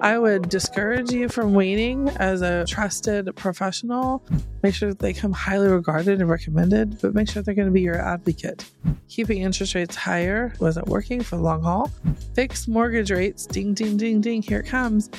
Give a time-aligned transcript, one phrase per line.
[0.00, 4.24] I would discourage you from waiting as a trusted professional.
[4.62, 7.72] Make sure that they come highly regarded and recommended, but make sure they're going to
[7.72, 8.64] be your advocate.
[9.08, 11.90] Keeping interest rates higher wasn't working for the long haul.
[12.34, 15.10] Fixed mortgage rates, ding, ding, ding, ding, here it comes.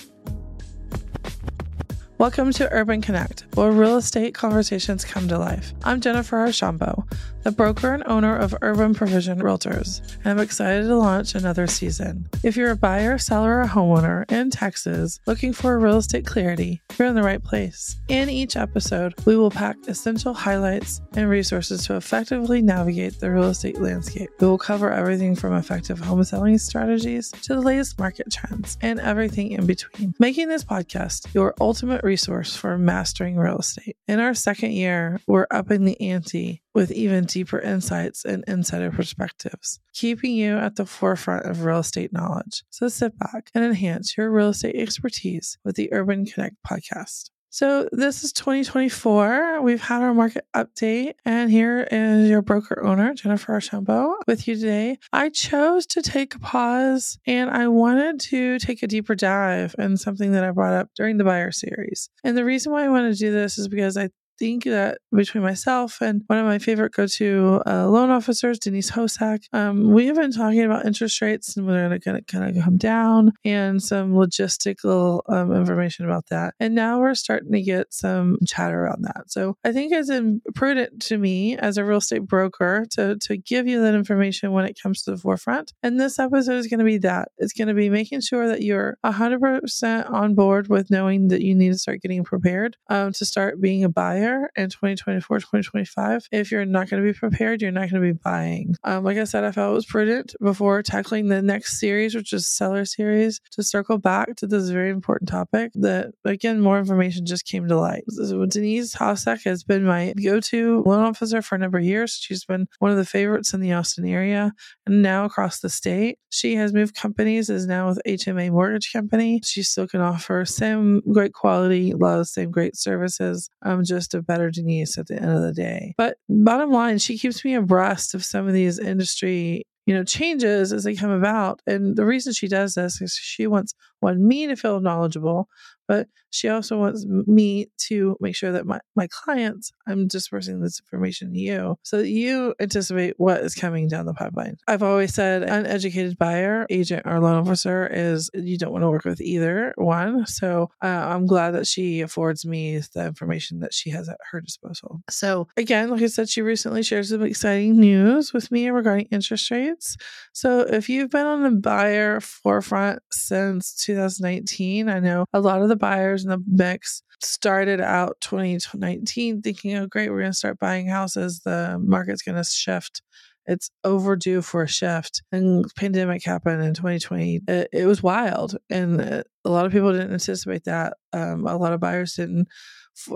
[2.22, 5.74] Welcome to Urban Connect, where real estate conversations come to life.
[5.84, 7.06] I'm Jennifer Archambault,
[7.42, 12.30] the broker and owner of Urban Provision Realtors, and I'm excited to launch another season.
[12.44, 17.08] If you're a buyer, seller, or homeowner in Texas looking for real estate clarity, you're
[17.08, 18.00] in the right place.
[18.08, 23.46] In each episode, we will pack essential highlights and resources to effectively navigate the real
[23.46, 24.30] estate landscape.
[24.40, 29.00] We will cover everything from effective home selling strategies to the latest market trends and
[29.00, 33.96] everything in between, making this podcast your ultimate resource for mastering real estate.
[34.06, 39.80] In our second year, we're upping the ante with even deeper insights and insider perspectives,
[39.94, 42.66] keeping you at the forefront of real estate knowledge.
[42.70, 47.30] So sit back and enhance your real estate expertise with the Urban Connect podcast.
[47.54, 49.62] So this is 2024.
[49.62, 54.56] We've had our market update, and here is your broker owner, Jennifer Archambault, with you
[54.56, 55.00] today.
[55.12, 59.98] I chose to take a pause and I wanted to take a deeper dive in
[59.98, 62.10] something that I brought up during the buyer series.
[62.24, 64.12] And the reason why I want to do this is because I
[64.42, 69.44] think that between myself and one of my favorite go-to uh, loan officers, Denise Hosek,
[69.54, 72.64] um, we have been talking about interest rates and whether they're going to kind of
[72.64, 76.56] come down and some logistical um, information about that.
[76.60, 79.26] And now we're starting to get some chatter around that.
[79.28, 80.10] So I think it's
[80.56, 84.66] prudent to me as a real estate broker to to give you that information when
[84.66, 85.72] it comes to the forefront.
[85.84, 87.30] And this episode is going to be that.
[87.38, 91.54] It's going to be making sure that you're 100% on board with knowing that you
[91.54, 96.28] need to start getting prepared um, to start being a buyer in 2024, 2025.
[96.32, 98.76] If you're not going to be prepared, you're not going to be buying.
[98.84, 102.34] Um, like I said, I felt it was prudent before tackling the next series, which
[102.34, 107.26] is seller series, to circle back to this very important topic that, again, more information
[107.26, 108.04] just came to light.
[108.10, 112.18] So Denise Hosek has been my go-to loan officer for a number of years.
[112.20, 114.54] She's been one of the favorites in the Austin area
[114.86, 116.18] and now across the state.
[116.30, 119.42] She has moved companies, is now with HMA Mortgage Company.
[119.44, 124.50] She still can offer same great quality, love, same great services, um, just a better
[124.50, 125.94] Denise at the end of the day.
[125.98, 130.72] But bottom line, she keeps me abreast of some of these industry you know changes
[130.72, 134.48] as they come about and the reason she does this is she wants one me
[134.48, 135.48] to feel knowledgeable
[135.92, 140.80] but she also wants me to make sure that my, my clients, I'm dispersing this
[140.80, 144.56] information to you so that you anticipate what is coming down the pipeline.
[144.70, 149.04] I've always said uneducated buyer, agent, or loan officer is you don't want to work
[149.04, 150.26] with either one.
[150.28, 154.40] So uh, I'm glad that she affords me the information that she has at her
[154.40, 155.02] disposal.
[155.10, 159.52] So again, like I said, she recently shared some exciting news with me regarding interest
[159.52, 159.98] rates.
[160.32, 165.70] So if you've been on the buyer forefront since 2019, I know a lot of
[165.70, 170.60] the buyers in the mix started out 2019 thinking, oh, great, we're going to start
[170.60, 171.42] buying houses.
[171.42, 173.02] The market's going to shift.
[173.46, 175.24] It's overdue for a shift.
[175.32, 177.42] And pandemic happened in 2020.
[177.48, 178.58] It, it was wild.
[178.70, 180.94] And uh, a lot of people didn't anticipate that.
[181.14, 182.48] Um, a lot of buyers didn't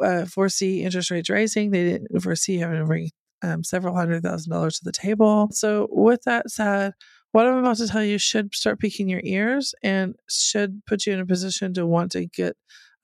[0.01, 1.71] uh, foresee interest rates rising.
[1.71, 3.11] They didn't foresee having to bring
[3.43, 5.49] um, several hundred thousand dollars to the table.
[5.51, 6.93] So, with that said,
[7.35, 11.13] what I'm about to tell you should start piquing your ears and should put you
[11.13, 12.55] in a position to want to get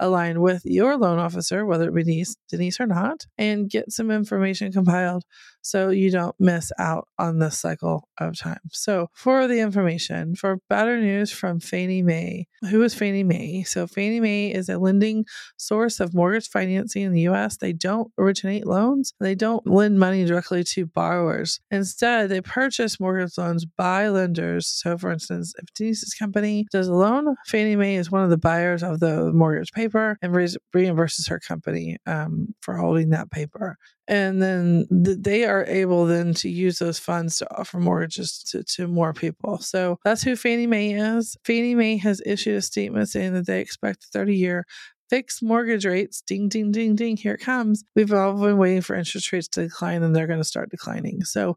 [0.01, 4.11] aligned with your loan officer, whether it be Denise, Denise or not, and get some
[4.11, 5.23] information compiled
[5.61, 8.59] so you don't miss out on this cycle of time.
[8.71, 13.63] So, for the information, for better news from Fannie Mae, who is Fannie Mae?
[13.63, 15.25] So, Fannie Mae is a lending
[15.57, 17.57] source of mortgage financing in the US.
[17.57, 21.59] They don't originate loans, they don't lend money directly to borrowers.
[21.69, 24.67] Instead, they purchase mortgage loans by lenders.
[24.67, 28.37] So, for instance, if Denise's company does a loan, Fannie Mae is one of the
[28.37, 29.90] buyers of the mortgage paper
[30.21, 33.77] and re- reimburses her company um, for holding that paper
[34.11, 38.85] and then they are able then to use those funds to offer mortgages to, to
[38.85, 39.57] more people.
[39.59, 41.37] So that's who Fannie Mae is.
[41.45, 44.65] Fannie Mae has issued a statement saying that they expect 30 year
[45.09, 46.21] fixed mortgage rates.
[46.21, 47.15] Ding, ding, ding, ding.
[47.15, 47.85] Here it comes.
[47.95, 51.23] We've all been waiting for interest rates to decline, and they're going to start declining.
[51.23, 51.55] So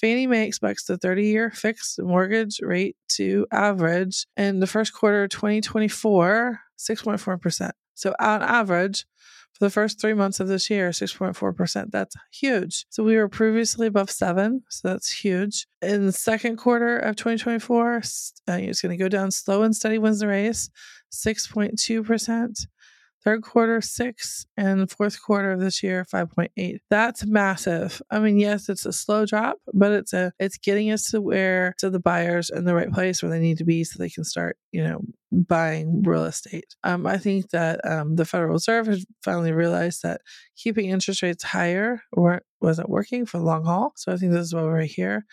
[0.00, 5.24] Fannie Mae expects the 30 year fixed mortgage rate to average in the first quarter
[5.24, 7.70] of 2024 6.4%.
[7.94, 9.06] So, on average,
[9.56, 11.90] for the first three months of this year, 6.4%.
[11.90, 12.84] That's huge.
[12.90, 14.62] So we were previously above seven.
[14.68, 15.66] So that's huge.
[15.80, 18.00] In the second quarter of 2024, uh,
[18.52, 20.68] it's going to go down slow and steady wins the race,
[21.10, 22.66] 6.2%.
[23.24, 26.76] Third quarter, six, and fourth quarter of this year, 5.8.
[26.90, 28.00] That's massive.
[28.08, 31.74] I mean, yes, it's a slow drop, but it's a it's getting us to where
[31.78, 34.22] to the buyers in the right place where they need to be so they can
[34.22, 35.00] start you know,
[35.32, 36.76] buying real estate.
[36.84, 40.20] Um, I think that um, the Federal Reserve has finally realized that
[40.54, 42.02] keeping interest rates higher
[42.60, 43.94] wasn't working for the long haul.
[43.96, 45.24] So I think this is why we're here.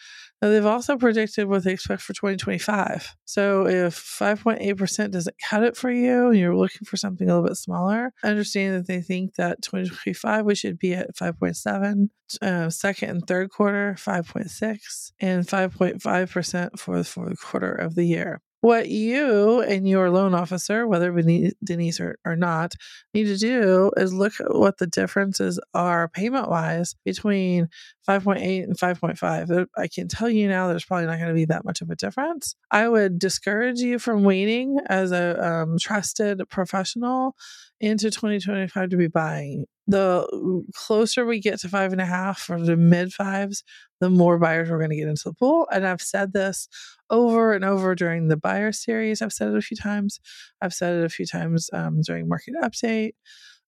[0.41, 3.15] Now, they've also predicted what they expect for 2025.
[3.25, 7.49] So if 5.8% doesn't cut it for you and you're looking for something a little
[7.49, 12.07] bit smaller, I understand that they think that 2025 we should be at 5.7,
[12.41, 18.41] uh, second and third quarter 5.6, and 5.5% for the fourth quarter of the year.
[18.63, 22.75] What you and your loan officer, whether Denise or, or not,
[23.13, 27.67] need to do is look at what the differences are payment wise between
[28.07, 29.67] 5.8 and 5.5.
[29.77, 31.97] I can tell you now there's probably not going to be that much of a
[31.97, 32.55] difference.
[32.71, 37.35] I would discourage you from waiting as a um, trusted professional
[37.83, 39.65] into 2025 to be buying.
[39.87, 40.25] The
[40.73, 43.63] closer we get to five and a half or the mid fives,
[43.99, 45.67] the more buyers we're going to get into the pool.
[45.71, 46.69] And I've said this
[47.09, 49.21] over and over during the buyer series.
[49.21, 50.21] I've said it a few times.
[50.61, 53.11] I've said it a few times um, during market update.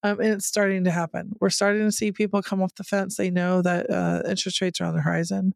[0.04, 1.32] Um, and it's starting to happen.
[1.42, 3.18] We're starting to see people come off the fence.
[3.18, 5.54] They know that uh, interest rates are on the horizon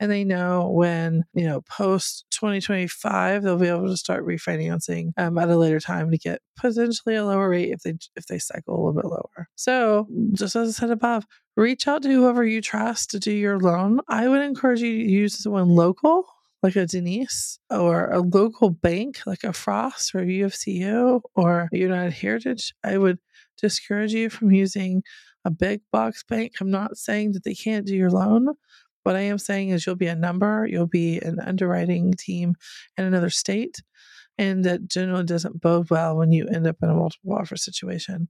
[0.00, 5.38] and they know when you know post 2025 they'll be able to start refinancing um,
[5.38, 8.74] at a later time to get potentially a lower rate if they if they cycle
[8.74, 9.48] a little bit lower.
[9.54, 11.24] So just as i said above
[11.56, 14.00] reach out to whoever you trust to do your loan.
[14.08, 16.26] I would encourage you to use someone local
[16.62, 22.74] like a Denise or a local bank like a Frost or UFCU or United Heritage,
[22.82, 23.18] I would
[23.56, 25.02] discourage you from using
[25.44, 26.54] a big box bank.
[26.60, 28.48] I'm not saying that they can't do your loan,
[29.06, 32.56] what I am saying is you'll be a number, you'll be an underwriting team
[32.98, 33.80] in another state,
[34.36, 38.28] and that generally doesn't bode well when you end up in a multiple offer situation.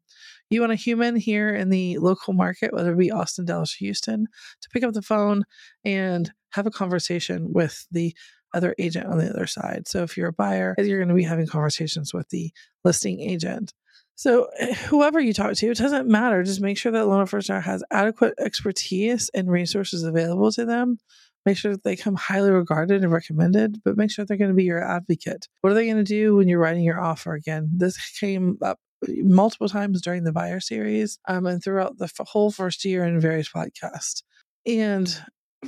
[0.51, 3.87] You want a human here in the local market, whether it be Austin, Dallas, or
[3.87, 4.27] Houston,
[4.61, 5.45] to pick up the phone
[5.83, 8.15] and have a conversation with the
[8.53, 9.89] other agent on the other side.
[9.89, 12.53] So if you're a buyer, you're going to be having conversations with the
[12.85, 13.73] listing agent.
[14.17, 16.43] So, eh, whoever you talk to, it doesn't matter.
[16.43, 20.99] Just make sure that loan officer has adequate expertise and resources available to them.
[21.45, 24.57] Make sure that they come highly regarded and recommended, but make sure they're going to
[24.57, 25.47] be your advocate.
[25.61, 27.71] What are they going to do when you're writing your offer again?
[27.73, 32.51] This came up multiple times during the buyer series um, and throughout the f- whole
[32.51, 34.23] first year in various podcasts.
[34.67, 35.15] And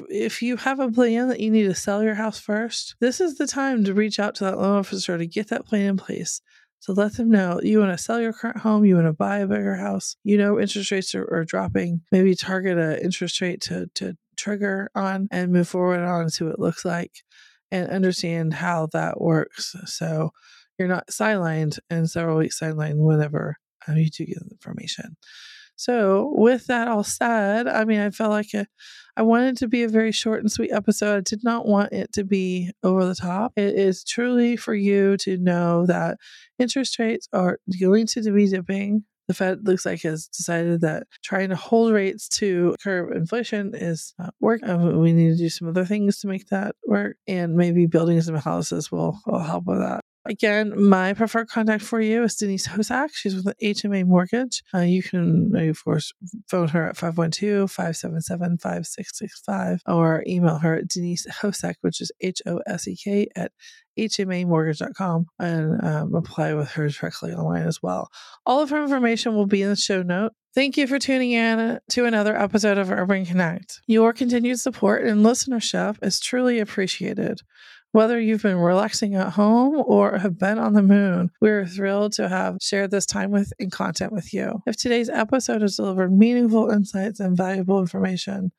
[0.08, 3.36] if you have a plan that you need to sell your house first, this is
[3.36, 6.40] the time to reach out to that loan officer to get that plan in place.
[6.80, 9.38] So let them know you want to sell your current home, you want to buy
[9.38, 12.02] a bigger house, you know interest rates are, are dropping.
[12.12, 16.44] Maybe target an interest rate to to trigger on and move forward on and see
[16.44, 17.12] what it looks like
[17.70, 19.74] and understand how that works.
[19.86, 20.30] So
[20.78, 23.56] you're not sidelined and several weeks sidelined whenever
[23.88, 25.16] uh, you do get information.
[25.78, 28.66] So, with that all said, I mean, I felt like a,
[29.16, 31.18] I wanted to be a very short and sweet episode.
[31.18, 33.52] I did not want it to be over the top.
[33.54, 36.18] It is truly for you to know that
[36.58, 39.04] interest rates are going to be dipping.
[39.28, 44.14] The Fed looks like has decided that trying to hold rates to curb inflation is
[44.18, 44.68] not working.
[44.68, 48.20] Uh, we need to do some other things to make that work, and maybe building
[48.20, 50.00] some houses will, will help with that.
[50.28, 53.08] Again, my preferred contact for you is Denise Hosek.
[53.14, 54.62] She's with HMA Mortgage.
[54.74, 56.12] Uh, you can, of course,
[56.50, 62.42] phone her at 512 577 5665 or email her at Denise Hosek, which is H
[62.44, 63.52] O S E K, at
[63.98, 68.08] hmamortgage.com and um, apply with her directly online as well.
[68.46, 70.32] All of her information will be in the show note.
[70.54, 73.80] Thank you for tuning in to another episode of Urban Connect.
[73.86, 77.40] Your continued support and listenership is truly appreciated.
[77.92, 82.28] Whether you've been relaxing at home or have been on the moon, we're thrilled to
[82.28, 84.62] have shared this time with and content with you.
[84.66, 88.52] If today's episode has delivered meaningful insights and valuable information,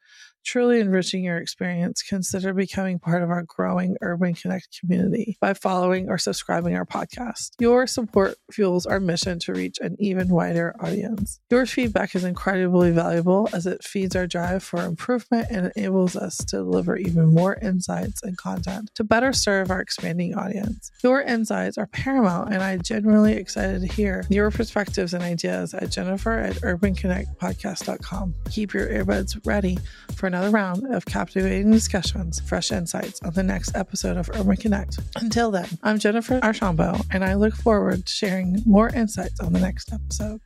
[0.43, 6.09] truly enriching your experience, consider becoming part of our growing Urban Connect community by following
[6.09, 7.51] or subscribing our podcast.
[7.59, 11.39] Your support fuels our mission to reach an even wider audience.
[11.49, 16.37] Your feedback is incredibly valuable as it feeds our drive for improvement and enables us
[16.37, 20.91] to deliver even more insights and content to better serve our expanding audience.
[21.03, 25.91] Your insights are paramount, and I'm genuinely excited to hear your perspectives and ideas at
[25.91, 28.35] Jennifer at urbanconnectpodcast.com.
[28.51, 29.77] Keep your earbuds ready
[30.15, 34.99] for another round of captivating discussions, fresh insights on the next episode of Urban Connect.
[35.15, 39.59] Until then, I'm Jennifer Archambault, and I look forward to sharing more insights on the
[39.59, 40.39] next episode.